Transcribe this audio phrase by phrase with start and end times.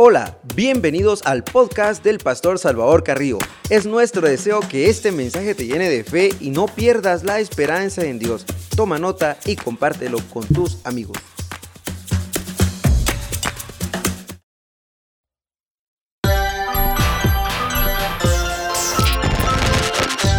[0.00, 3.38] Hola, bienvenidos al podcast del Pastor Salvador Carrillo.
[3.68, 8.04] Es nuestro deseo que este mensaje te llene de fe y no pierdas la esperanza
[8.04, 8.46] en Dios.
[8.76, 11.18] Toma nota y compártelo con tus amigos.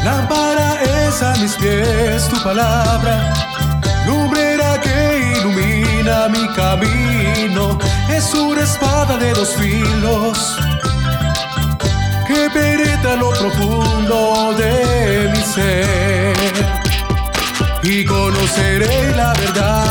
[0.05, 3.34] Lámpara es a mis pies tu palabra,
[6.30, 7.78] mi camino
[8.10, 10.57] es una espada de dos filos
[12.28, 16.36] que penetra lo profundo de mi ser.
[17.84, 19.89] Y conoceré la verdad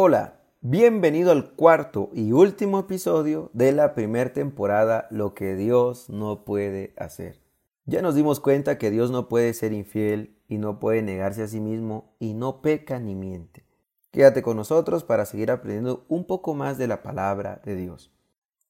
[0.00, 6.44] Hola, bienvenido al cuarto y último episodio de la primera temporada Lo que Dios no
[6.44, 7.42] puede hacer.
[7.84, 11.48] Ya nos dimos cuenta que Dios no puede ser infiel y no puede negarse a
[11.48, 13.64] sí mismo y no peca ni miente.
[14.12, 18.12] Quédate con nosotros para seguir aprendiendo un poco más de la palabra de Dios.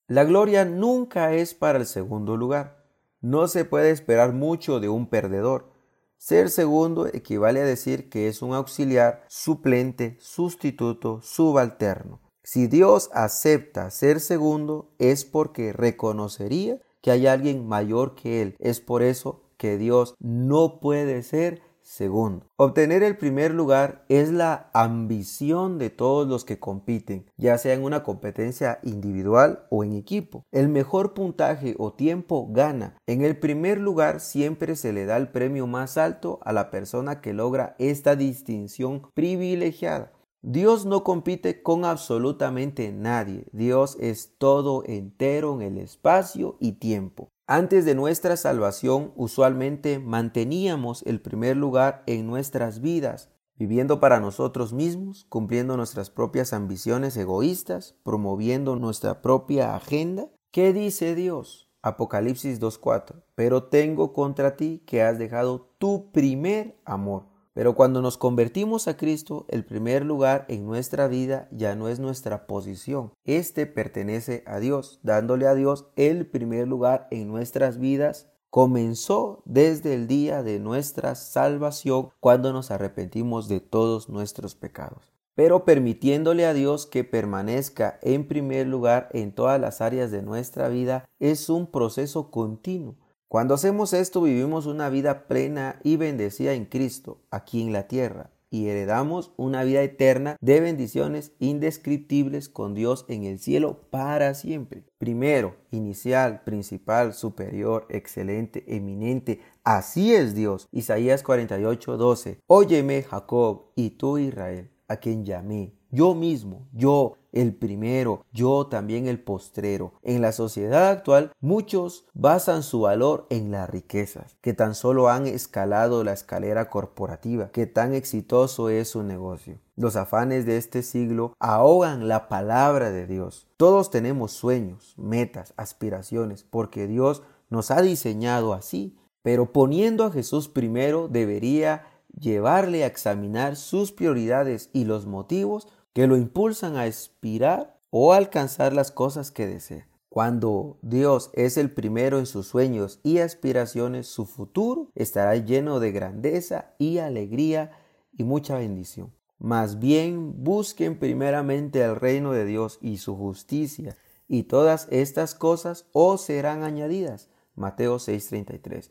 [0.07, 2.87] La gloria nunca es para el segundo lugar.
[3.21, 5.78] No se puede esperar mucho de un perdedor.
[6.19, 12.21] Ser segundo equivale a decir que es un auxiliar, suplente, sustituto, subalterno.
[12.43, 18.57] Si Dios acepta ser segundo es porque reconocería que hay alguien mayor que Él.
[18.59, 24.69] Es por eso que Dios no puede ser Segundo, obtener el primer lugar es la
[24.75, 30.45] ambición de todos los que compiten, ya sea en una competencia individual o en equipo.
[30.53, 32.99] El mejor puntaje o tiempo gana.
[33.07, 37.23] En el primer lugar siempre se le da el premio más alto a la persona
[37.23, 40.13] que logra esta distinción privilegiada.
[40.43, 43.47] Dios no compite con absolutamente nadie.
[43.53, 47.31] Dios es todo entero en el espacio y tiempo.
[47.51, 54.75] Antes de nuestra salvación, usualmente manteníamos el primer lugar en nuestras vidas, viviendo para nosotros
[54.75, 60.29] mismos, cumpliendo nuestras propias ambiciones egoístas, promoviendo nuestra propia agenda.
[60.51, 61.71] ¿Qué dice Dios?
[61.81, 63.25] Apocalipsis 2.4.
[63.35, 67.38] Pero tengo contra ti que has dejado tu primer amor.
[67.55, 71.99] Pero cuando nos convertimos a Cristo, el primer lugar en nuestra vida ya no es
[71.99, 73.13] nuestra posición.
[73.25, 78.31] Este pertenece a Dios, dándole a Dios el primer lugar en nuestras vidas.
[78.51, 85.13] Comenzó desde el día de nuestra salvación cuando nos arrepentimos de todos nuestros pecados.
[85.35, 90.69] Pero permitiéndole a Dios que permanezca en primer lugar en todas las áreas de nuestra
[90.69, 92.97] vida es un proceso continuo
[93.29, 98.31] cuando hacemos esto vivimos una vida plena y bendecida en Cristo, aquí en la tierra,
[98.51, 104.85] y heredamos una vida eterna de bendiciones indescriptibles con Dios en el cielo para siempre.
[104.97, 109.43] Primero, inicial, principal, superior, excelente, eminente.
[109.63, 110.67] Así es Dios.
[110.73, 112.41] Isaías 48, 12.
[112.47, 119.07] Óyeme Jacob y tú Israel, a quien llamé yo mismo, yo el primero, yo también
[119.07, 119.93] el postrero.
[120.03, 125.27] En la sociedad actual, muchos basan su valor en las riquezas, que tan solo han
[125.27, 129.59] escalado la escalera corporativa, que tan exitoso es su negocio.
[129.77, 133.47] Los afanes de este siglo ahogan la palabra de Dios.
[133.57, 138.97] Todos tenemos sueños, metas, aspiraciones, porque Dios nos ha diseñado así.
[139.23, 141.85] Pero poniendo a Jesús primero debería
[142.19, 148.73] llevarle a examinar sus prioridades y los motivos que lo impulsan a aspirar o alcanzar
[148.73, 149.89] las cosas que desea.
[150.09, 155.93] Cuando Dios es el primero en sus sueños y aspiraciones, su futuro estará lleno de
[155.93, 157.73] grandeza y alegría
[158.13, 159.13] y mucha bendición.
[159.39, 165.87] Más bien busquen primeramente el reino de Dios y su justicia, y todas estas cosas
[165.93, 167.29] os serán añadidas.
[167.55, 168.91] Mateo 6:33.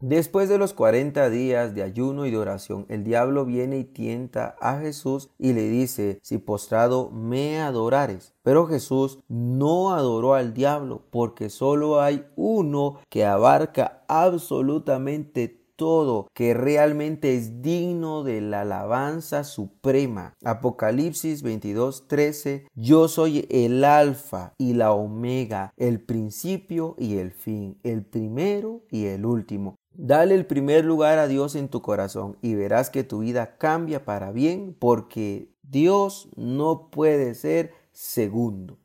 [0.00, 4.56] Después de los cuarenta días de ayuno y de oración, el diablo viene y tienta
[4.60, 8.34] a Jesús y le dice, si postrado me adorares.
[8.42, 16.54] Pero Jesús no adoró al diablo, porque solo hay uno que abarca absolutamente todo, que
[16.54, 20.34] realmente es digno de la alabanza suprema.
[20.44, 28.04] Apocalipsis 22:13, yo soy el alfa y la omega, el principio y el fin, el
[28.04, 29.76] primero y el último.
[29.96, 34.04] Dale el primer lugar a Dios en tu corazón y verás que tu vida cambia
[34.04, 38.76] para bien porque Dios no puede ser segundo.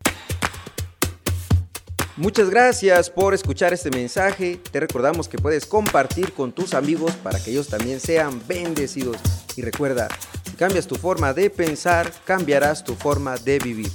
[2.15, 4.59] Muchas gracias por escuchar este mensaje.
[4.71, 9.17] Te recordamos que puedes compartir con tus amigos para que ellos también sean bendecidos.
[9.55, 10.09] Y recuerda,
[10.57, 13.89] cambias tu forma de pensar, cambiarás tu forma de vivir.